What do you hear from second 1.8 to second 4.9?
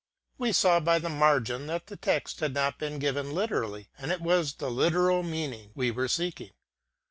the text had not been given literally, and it was the